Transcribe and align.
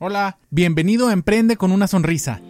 Hola, 0.00 0.38
bienvenido 0.50 1.08
a 1.08 1.12
Emprende 1.12 1.56
con 1.56 1.72
una 1.72 1.88
sonrisa. 1.88 2.40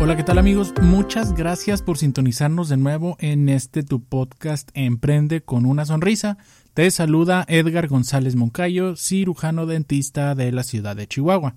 Hola, 0.00 0.16
¿qué 0.16 0.24
tal 0.24 0.38
amigos? 0.38 0.74
Muchas 0.82 1.34
gracias 1.34 1.82
por 1.82 1.96
sintonizarnos 1.96 2.68
de 2.68 2.78
nuevo 2.78 3.16
en 3.20 3.48
este 3.48 3.84
tu 3.84 4.02
podcast 4.02 4.68
Emprende 4.74 5.42
con 5.42 5.64
una 5.64 5.84
sonrisa. 5.84 6.36
Te 6.74 6.90
saluda 6.90 7.44
Edgar 7.46 7.86
González 7.86 8.34
Moncayo, 8.34 8.96
cirujano 8.96 9.66
dentista 9.66 10.34
de 10.34 10.50
la 10.50 10.64
ciudad 10.64 10.96
de 10.96 11.06
Chihuahua. 11.06 11.54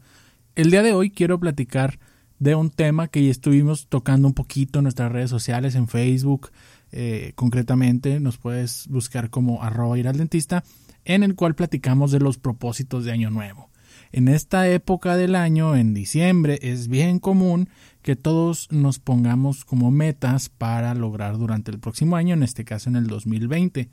El 0.55 0.69
día 0.69 0.83
de 0.83 0.93
hoy 0.93 1.09
quiero 1.09 1.39
platicar 1.39 1.97
de 2.39 2.55
un 2.55 2.69
tema 2.69 3.07
que 3.07 3.23
ya 3.23 3.31
estuvimos 3.31 3.87
tocando 3.87 4.27
un 4.27 4.33
poquito 4.33 4.79
en 4.79 4.83
nuestras 4.83 5.11
redes 5.11 5.29
sociales, 5.29 5.75
en 5.75 5.87
Facebook, 5.87 6.51
eh, 6.91 7.33
concretamente 7.35 8.19
nos 8.19 8.37
puedes 8.37 8.87
buscar 8.87 9.29
como 9.29 9.63
arroba 9.63 9.97
ir 9.97 10.07
al 10.07 10.17
dentista, 10.17 10.63
en 11.05 11.23
el 11.23 11.35
cual 11.35 11.55
platicamos 11.55 12.11
de 12.11 12.19
los 12.19 12.37
propósitos 12.37 13.05
de 13.05 13.11
Año 13.11 13.29
Nuevo. 13.29 13.69
En 14.11 14.27
esta 14.27 14.69
época 14.69 15.17
del 15.17 15.35
año, 15.35 15.75
en 15.75 15.93
diciembre, 15.93 16.59
es 16.61 16.87
bien 16.87 17.19
común 17.19 17.69
que 18.01 18.15
todos 18.15 18.71
nos 18.71 18.99
pongamos 18.99 19.65
como 19.65 19.91
metas 19.91 20.49
para 20.49 20.93
lograr 20.95 21.37
durante 21.37 21.71
el 21.71 21.79
próximo 21.79 22.15
año, 22.15 22.33
en 22.33 22.43
este 22.43 22.63
caso 22.63 22.89
en 22.89 22.95
el 22.95 23.07
2020. 23.07 23.89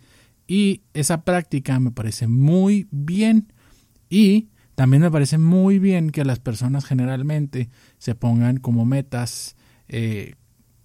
Y 0.47 0.83
esa 0.93 1.25
práctica 1.25 1.81
me 1.81 1.91
parece 1.91 2.29
muy 2.29 2.87
bien 2.91 3.53
y 4.09 4.49
también 4.75 5.03
me 5.03 5.11
parece 5.11 5.39
muy 5.39 5.79
bien 5.79 6.11
que 6.11 6.25
las 6.25 6.41
personas 6.41 6.85
generalmente 6.85 7.71
se 7.99 8.15
pongan 8.15 8.59
como 8.59 8.85
metas, 8.85 9.57
eh, 9.89 10.35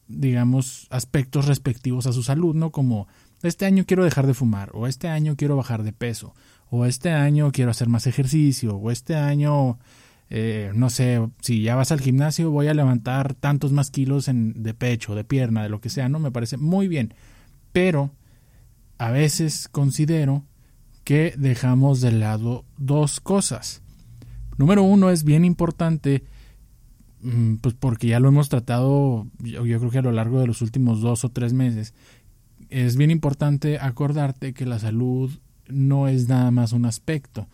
digamos, 0.07 0.87
aspectos 0.91 1.47
respectivos 1.47 2.05
a 2.05 2.13
su 2.13 2.23
salud, 2.23 2.55
¿no? 2.55 2.71
Como 2.71 3.07
este 3.41 3.65
año 3.65 3.85
quiero 3.87 4.03
dejar 4.03 4.27
de 4.27 4.33
fumar, 4.33 4.69
o 4.73 4.85
este 4.85 5.07
año 5.07 5.35
quiero 5.35 5.55
bajar 5.55 5.83
de 5.83 5.93
peso, 5.93 6.35
o 6.69 6.85
este 6.85 7.11
año 7.11 7.51
quiero 7.51 7.71
hacer 7.71 7.89
más 7.89 8.05
ejercicio, 8.05 8.75
o 8.75 8.91
este 8.91 9.15
año, 9.15 9.79
eh, 10.29 10.71
no 10.75 10.89
sé, 10.89 11.27
si 11.41 11.63
ya 11.63 11.75
vas 11.75 11.91
al 11.91 12.01
gimnasio 12.01 12.51
voy 12.51 12.67
a 12.67 12.73
levantar 12.75 13.33
tantos 13.33 13.71
más 13.71 13.89
kilos 13.89 14.27
en, 14.27 14.61
de 14.61 14.73
pecho, 14.75 15.15
de 15.15 15.23
pierna, 15.23 15.63
de 15.63 15.69
lo 15.69 15.81
que 15.81 15.89
sea, 15.89 16.09
¿no? 16.09 16.19
Me 16.19 16.31
parece 16.31 16.57
muy 16.57 16.87
bien. 16.87 17.13
Pero 17.71 18.11
a 18.99 19.11
veces 19.11 19.67
considero 19.67 20.43
que 21.09 21.33
dejamos 21.35 22.01
de 22.01 22.11
lado 22.11 22.65
dos 22.77 23.19
cosas. 23.19 23.81
Número 24.59 24.83
uno 24.83 25.09
es 25.09 25.23
bien 25.23 25.43
importante, 25.43 26.23
mm, 27.23 27.55
pues 27.55 27.73
porque 27.73 28.05
ya 28.05 28.19
lo 28.19 28.27
hemos 28.27 28.47
tratado, 28.47 29.25
yo, 29.39 29.63
creo 29.63 29.89
que 29.89 29.97
a 29.97 30.03
lo 30.03 30.11
largo 30.11 30.39
de 30.39 30.45
los 30.45 30.61
últimos 30.61 31.01
dos 31.01 31.25
o 31.25 31.29
tres 31.29 31.51
meses, 31.51 31.95
es 32.69 32.95
bien 32.95 33.09
importante 33.09 33.79
acordarte 33.79 34.53
que 34.53 34.67
la 34.67 34.77
salud 34.77 35.31
no 35.67 36.07
es 36.07 36.27
nada 36.27 36.51
más 36.51 36.73
un 36.73 36.85
aspecto. 36.85 37.47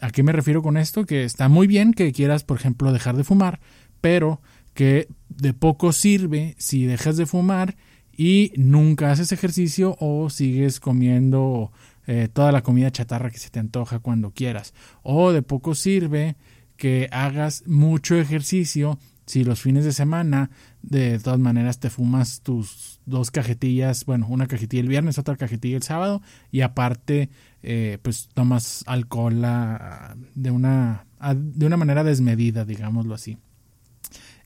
¿A 0.00 0.12
qué 0.12 0.22
me 0.22 0.30
refiero 0.30 0.62
con 0.62 0.76
esto? 0.76 1.04
Que 1.04 1.24
está 1.24 1.48
muy 1.48 1.66
bien 1.66 1.94
que 1.94 2.12
quieras, 2.12 2.44
por 2.44 2.56
ejemplo, 2.56 2.92
dejar 2.92 3.16
de 3.16 3.24
fumar, 3.24 3.58
pero 4.00 4.40
que 4.74 5.08
de 5.28 5.54
poco 5.54 5.90
sirve 5.90 6.54
si 6.56 6.84
dejas 6.84 7.16
de 7.16 7.26
fumar 7.26 7.74
y 8.16 8.52
nunca 8.54 9.10
haces 9.10 9.32
ejercicio 9.32 9.96
o 9.98 10.30
sigues 10.30 10.78
comiendo 10.78 11.72
eh, 12.06 12.28
toda 12.32 12.52
la 12.52 12.62
comida 12.62 12.90
chatarra 12.90 13.30
que 13.30 13.38
se 13.38 13.50
te 13.50 13.60
antoja 13.60 13.98
cuando 13.98 14.32
quieras. 14.32 14.74
O 15.02 15.32
de 15.32 15.42
poco 15.42 15.74
sirve 15.74 16.36
que 16.76 17.08
hagas 17.12 17.64
mucho 17.66 18.16
ejercicio 18.16 18.98
si 19.26 19.44
los 19.44 19.62
fines 19.62 19.84
de 19.84 19.92
semana 19.92 20.50
de 20.82 21.18
todas 21.18 21.38
maneras 21.38 21.78
te 21.78 21.90
fumas 21.90 22.40
tus 22.42 23.00
dos 23.06 23.30
cajetillas, 23.30 24.04
bueno, 24.04 24.26
una 24.28 24.46
cajetilla 24.46 24.82
el 24.82 24.88
viernes, 24.88 25.18
otra 25.18 25.36
cajetilla 25.36 25.76
el 25.76 25.82
sábado 25.82 26.22
y 26.50 26.62
aparte 26.62 27.30
eh, 27.62 27.98
pues 28.02 28.28
tomas 28.34 28.82
alcohol 28.86 29.44
ah, 29.44 30.16
de 30.34 30.50
una, 30.50 31.06
ah, 31.20 31.34
de 31.34 31.66
una 31.66 31.76
manera 31.76 32.04
desmedida, 32.04 32.64
digámoslo 32.64 33.14
así. 33.14 33.38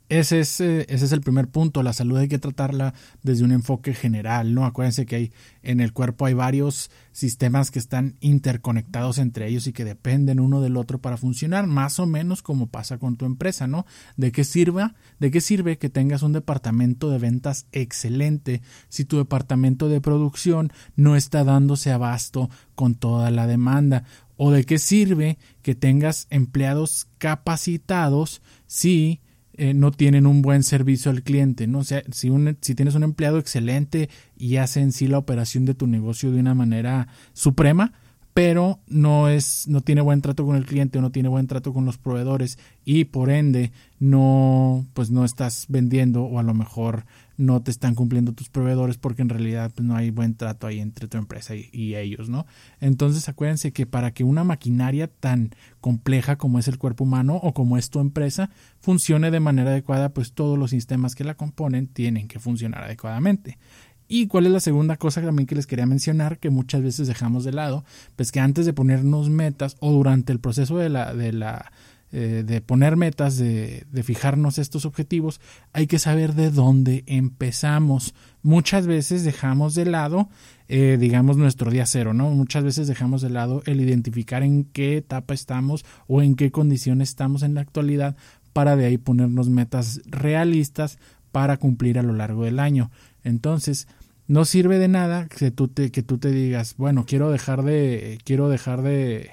Ese 0.08 0.38
es, 0.38 0.60
eh, 0.60 0.86
ese 0.88 1.04
es 1.04 1.12
el 1.12 1.20
primer 1.20 1.48
punto. 1.48 1.82
La 1.82 1.92
salud 1.92 2.18
hay 2.18 2.28
que 2.28 2.38
tratarla 2.38 2.94
desde 3.24 3.42
un 3.44 3.50
enfoque 3.50 3.92
general, 3.92 4.54
¿no? 4.54 4.64
Acuérdense 4.64 5.04
que 5.04 5.16
hay, 5.16 5.32
en 5.64 5.80
el 5.80 5.92
cuerpo 5.92 6.26
hay 6.26 6.34
varios 6.34 6.90
sistemas 7.10 7.72
que 7.72 7.80
están 7.80 8.14
interconectados 8.20 9.18
entre 9.18 9.48
ellos 9.48 9.66
y 9.66 9.72
que 9.72 9.84
dependen 9.84 10.38
uno 10.38 10.60
del 10.60 10.76
otro 10.76 11.00
para 11.00 11.16
funcionar, 11.16 11.66
más 11.66 11.98
o 11.98 12.06
menos 12.06 12.42
como 12.42 12.68
pasa 12.68 12.98
con 12.98 13.16
tu 13.16 13.24
empresa, 13.24 13.66
¿no? 13.66 13.84
¿De 14.16 14.30
qué 14.30 14.44
sirva? 14.44 14.94
¿De 15.18 15.32
qué 15.32 15.40
sirve 15.40 15.76
que 15.76 15.90
tengas 15.90 16.22
un 16.22 16.32
departamento 16.32 17.10
de 17.10 17.18
ventas 17.18 17.66
excelente 17.72 18.62
si 18.88 19.04
tu 19.04 19.16
departamento 19.16 19.88
de 19.88 20.00
producción 20.00 20.72
no 20.94 21.16
está 21.16 21.42
dándose 21.42 21.90
abasto 21.90 22.48
con 22.76 22.94
toda 22.94 23.32
la 23.32 23.48
demanda? 23.48 24.04
¿O 24.36 24.52
de 24.52 24.62
qué 24.64 24.78
sirve 24.78 25.38
que 25.62 25.74
tengas 25.74 26.28
empleados 26.30 27.08
capacitados 27.18 28.40
si 28.68 29.20
eh, 29.56 29.74
no 29.74 29.90
tienen 29.90 30.26
un 30.26 30.42
buen 30.42 30.62
servicio 30.62 31.10
al 31.10 31.22
cliente, 31.22 31.66
¿no? 31.66 31.78
O 31.80 31.84
sea, 31.84 32.02
si, 32.10 32.30
un, 32.30 32.56
si 32.60 32.74
tienes 32.74 32.94
un 32.94 33.02
empleado 33.02 33.38
excelente 33.38 34.08
y 34.36 34.56
hace 34.56 34.80
en 34.80 34.92
sí 34.92 35.06
la 35.06 35.18
operación 35.18 35.64
de 35.64 35.74
tu 35.74 35.86
negocio 35.86 36.30
de 36.30 36.40
una 36.40 36.54
manera 36.54 37.08
suprema, 37.32 37.92
pero 38.36 38.80
no 38.86 39.30
es 39.30 39.66
no 39.66 39.80
tiene 39.80 40.02
buen 40.02 40.20
trato 40.20 40.44
con 40.44 40.56
el 40.56 40.66
cliente 40.66 40.98
o 40.98 41.00
no 41.00 41.10
tiene 41.10 41.30
buen 41.30 41.46
trato 41.46 41.72
con 41.72 41.86
los 41.86 41.96
proveedores 41.96 42.58
y 42.84 43.04
por 43.04 43.30
ende 43.30 43.72
no 43.98 44.84
pues 44.92 45.10
no 45.10 45.24
estás 45.24 45.64
vendiendo 45.70 46.24
o 46.24 46.38
a 46.38 46.42
lo 46.42 46.52
mejor 46.52 47.06
no 47.36 47.62
te 47.62 47.70
están 47.70 47.94
cumpliendo 47.94 48.32
tus 48.32 48.48
proveedores 48.48 48.96
porque 48.96 49.22
en 49.22 49.28
realidad 49.28 49.70
pues, 49.74 49.86
no 49.86 49.96
hay 49.96 50.10
buen 50.10 50.34
trato 50.34 50.66
ahí 50.66 50.80
entre 50.80 51.08
tu 51.08 51.18
empresa 51.18 51.54
y, 51.54 51.94
ellos, 51.96 52.28
¿no? 52.28 52.46
Entonces 52.80 53.28
acuérdense 53.28 53.72
que 53.72 53.86
para 53.86 54.12
que 54.12 54.24
una 54.24 54.44
maquinaria 54.44 55.08
tan 55.08 55.50
compleja 55.80 56.36
como 56.36 56.58
es 56.58 56.68
el 56.68 56.78
cuerpo 56.78 57.04
humano 57.04 57.36
o 57.36 57.54
como 57.54 57.78
es 57.78 57.90
tu 57.90 58.00
empresa 58.00 58.50
funcione 58.80 59.30
de 59.30 59.40
manera 59.40 59.70
adecuada, 59.70 60.10
pues 60.10 60.32
todos 60.32 60.58
los 60.58 60.70
sistemas 60.70 61.14
que 61.14 61.24
la 61.24 61.34
componen 61.34 61.86
tienen 61.86 62.28
que 62.28 62.38
funcionar 62.38 62.84
adecuadamente. 62.84 63.58
Y 64.08 64.28
cuál 64.28 64.46
es 64.46 64.52
la 64.52 64.60
segunda 64.60 64.96
cosa 64.96 65.20
también 65.20 65.46
que 65.46 65.56
les 65.56 65.66
quería 65.66 65.86
mencionar, 65.86 66.38
que 66.38 66.50
muchas 66.50 66.82
veces 66.82 67.08
dejamos 67.08 67.44
de 67.44 67.52
lado, 67.52 67.84
pues 68.14 68.30
que 68.30 68.38
antes 68.38 68.64
de 68.64 68.72
ponernos 68.72 69.30
metas 69.30 69.76
o 69.80 69.92
durante 69.92 70.32
el 70.32 70.38
proceso 70.38 70.78
de 70.78 70.88
la, 70.88 71.12
de 71.12 71.32
la 71.32 71.72
eh, 72.12 72.44
de 72.46 72.60
poner 72.60 72.96
metas, 72.96 73.36
de, 73.36 73.84
de, 73.90 74.02
fijarnos 74.04 74.58
estos 74.58 74.84
objetivos, 74.84 75.40
hay 75.72 75.88
que 75.88 75.98
saber 75.98 76.34
de 76.34 76.50
dónde 76.50 77.02
empezamos. 77.06 78.14
Muchas 78.42 78.86
veces 78.86 79.24
dejamos 79.24 79.74
de 79.74 79.86
lado, 79.86 80.28
eh, 80.68 80.98
digamos, 81.00 81.36
nuestro 81.36 81.70
día 81.70 81.84
cero, 81.84 82.14
¿no? 82.14 82.30
Muchas 82.30 82.62
veces 82.62 82.86
dejamos 82.86 83.22
de 83.22 83.30
lado 83.30 83.62
el 83.66 83.80
identificar 83.80 84.44
en 84.44 84.64
qué 84.64 84.98
etapa 84.98 85.34
estamos 85.34 85.84
o 86.06 86.22
en 86.22 86.36
qué 86.36 86.52
condiciones 86.52 87.08
estamos 87.08 87.42
en 87.42 87.54
la 87.54 87.62
actualidad 87.62 88.16
para 88.52 88.76
de 88.76 88.86
ahí 88.86 88.98
ponernos 88.98 89.48
metas 89.48 90.00
realistas 90.06 90.98
para 91.32 91.56
cumplir 91.56 91.98
a 91.98 92.02
lo 92.02 92.12
largo 92.12 92.44
del 92.44 92.60
año. 92.60 92.90
Entonces, 93.24 93.88
no 94.28 94.44
sirve 94.44 94.78
de 94.78 94.88
nada 94.88 95.26
que 95.26 95.50
tú 95.50 95.68
te, 95.68 95.90
que 95.90 96.02
tú 96.02 96.18
te 96.18 96.30
digas, 96.30 96.76
bueno, 96.78 97.04
quiero 97.04 97.30
dejar 97.30 97.64
de, 97.64 98.18
quiero 98.24 98.48
dejar 98.48 98.82
de, 98.82 99.32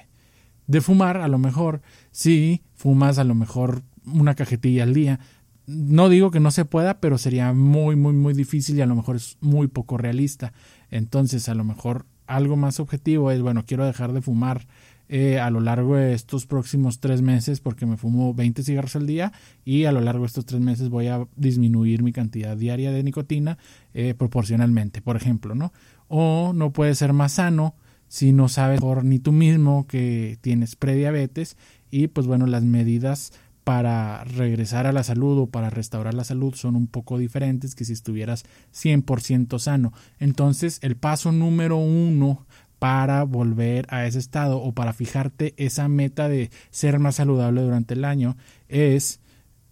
de 0.66 0.80
fumar, 0.80 1.18
a 1.18 1.28
lo 1.28 1.38
mejor, 1.38 1.82
si 2.10 2.62
fumas 2.74 3.18
a 3.18 3.24
lo 3.24 3.34
mejor 3.34 3.82
una 4.06 4.34
cajetilla 4.34 4.82
al 4.82 4.94
día. 4.94 5.20
No 5.66 6.08
digo 6.08 6.30
que 6.30 6.40
no 6.40 6.50
se 6.50 6.64
pueda, 6.64 7.00
pero 7.00 7.16
sería 7.16 7.52
muy, 7.52 7.96
muy, 7.96 8.12
muy 8.12 8.34
difícil 8.34 8.76
y 8.76 8.82
a 8.82 8.86
lo 8.86 8.94
mejor 8.94 9.16
es 9.16 9.38
muy 9.40 9.66
poco 9.66 9.96
realista. 9.96 10.52
Entonces, 10.90 11.48
a 11.48 11.54
lo 11.54 11.64
mejor 11.64 12.06
algo 12.26 12.56
más 12.56 12.80
objetivo 12.80 13.30
es, 13.30 13.40
bueno, 13.40 13.64
quiero 13.66 13.86
dejar 13.86 14.12
de 14.12 14.20
fumar 14.20 14.66
eh, 15.08 15.38
a 15.38 15.50
lo 15.50 15.60
largo 15.60 15.96
de 15.96 16.14
estos 16.14 16.46
próximos 16.46 16.98
tres 16.98 17.20
meses 17.20 17.60
porque 17.60 17.84
me 17.84 17.98
fumo 17.98 18.32
20 18.32 18.62
cigarros 18.62 18.96
al 18.96 19.06
día 19.06 19.32
y 19.62 19.84
a 19.84 19.92
lo 19.92 20.00
largo 20.00 20.22
de 20.22 20.28
estos 20.28 20.46
tres 20.46 20.62
meses 20.62 20.88
voy 20.88 21.08
a 21.08 21.26
disminuir 21.36 22.02
mi 22.02 22.10
cantidad 22.10 22.56
diaria 22.56 22.90
de 22.90 23.02
nicotina 23.02 23.58
eh, 23.92 24.14
proporcionalmente, 24.14 25.02
por 25.02 25.16
ejemplo, 25.16 25.54
¿no? 25.54 25.74
O 26.08 26.52
no 26.54 26.72
puede 26.72 26.94
ser 26.94 27.12
más 27.12 27.32
sano 27.32 27.74
si 28.14 28.32
no 28.32 28.48
sabes 28.48 28.80
por 28.80 29.04
ni 29.04 29.18
tú 29.18 29.32
mismo 29.32 29.88
que 29.88 30.38
tienes 30.40 30.76
prediabetes 30.76 31.56
y 31.90 32.06
pues 32.06 32.28
bueno, 32.28 32.46
las 32.46 32.62
medidas 32.62 33.32
para 33.64 34.22
regresar 34.22 34.86
a 34.86 34.92
la 34.92 35.02
salud 35.02 35.36
o 35.36 35.46
para 35.48 35.68
restaurar 35.68 36.14
la 36.14 36.22
salud 36.22 36.54
son 36.54 36.76
un 36.76 36.86
poco 36.86 37.18
diferentes 37.18 37.74
que 37.74 37.84
si 37.84 37.92
estuvieras 37.92 38.44
100% 38.72 39.58
sano. 39.58 39.92
Entonces, 40.20 40.78
el 40.82 40.94
paso 40.94 41.32
número 41.32 41.76
uno 41.76 42.46
para 42.78 43.24
volver 43.24 43.84
a 43.88 44.06
ese 44.06 44.20
estado 44.20 44.62
o 44.62 44.70
para 44.70 44.92
fijarte 44.92 45.52
esa 45.56 45.88
meta 45.88 46.28
de 46.28 46.50
ser 46.70 47.00
más 47.00 47.16
saludable 47.16 47.62
durante 47.62 47.94
el 47.94 48.04
año 48.04 48.36
es 48.68 49.18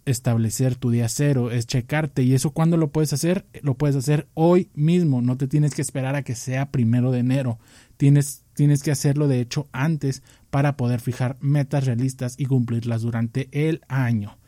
establecer 0.04 0.76
tu 0.76 0.90
día 0.90 1.08
cero, 1.08 1.50
es 1.50 1.66
checarte. 1.66 2.22
¿Y 2.22 2.34
eso 2.34 2.50
cuándo 2.50 2.76
lo 2.76 2.90
puedes 2.90 3.12
hacer? 3.12 3.46
Lo 3.62 3.74
puedes 3.74 3.96
hacer 3.96 4.28
hoy 4.34 4.70
mismo, 4.74 5.22
no 5.22 5.36
te 5.36 5.48
tienes 5.48 5.74
que 5.74 5.82
esperar 5.82 6.14
a 6.14 6.22
que 6.22 6.34
sea 6.34 6.70
primero 6.70 7.10
de 7.12 7.20
enero. 7.20 7.58
Tienes, 7.96 8.44
tienes 8.54 8.82
que 8.82 8.90
hacerlo 8.90 9.28
de 9.28 9.40
hecho 9.40 9.68
antes 9.72 10.22
para 10.50 10.76
poder 10.76 11.00
fijar 11.00 11.36
metas 11.40 11.86
realistas 11.86 12.34
y 12.38 12.46
cumplirlas 12.46 13.02
durante 13.02 13.48
el 13.52 13.82
año. 13.88 14.38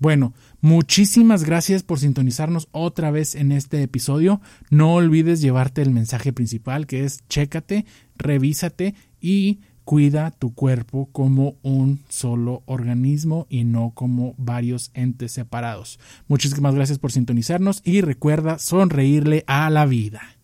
Bueno, 0.00 0.32
muchísimas 0.62 1.44
gracias 1.44 1.82
por 1.82 1.98
sintonizarnos 1.98 2.68
otra 2.72 3.10
vez 3.10 3.34
en 3.34 3.52
este 3.52 3.82
episodio. 3.82 4.40
No 4.70 4.94
olvides 4.94 5.42
llevarte 5.42 5.82
el 5.82 5.90
mensaje 5.90 6.32
principal 6.32 6.86
que 6.86 7.04
es 7.04 7.20
chécate, 7.28 7.84
revísate 8.16 8.94
y 9.20 9.60
cuida 9.90 10.30
tu 10.30 10.54
cuerpo 10.54 11.08
como 11.10 11.56
un 11.62 11.98
solo 12.08 12.62
organismo 12.66 13.48
y 13.50 13.64
no 13.64 13.90
como 13.92 14.36
varios 14.38 14.92
entes 14.94 15.32
separados. 15.32 15.98
Muchísimas 16.28 16.76
gracias 16.76 17.00
por 17.00 17.10
sintonizarnos 17.10 17.82
y 17.84 18.00
recuerda 18.00 18.60
sonreírle 18.60 19.42
a 19.48 19.68
la 19.68 19.86
vida. 19.86 20.39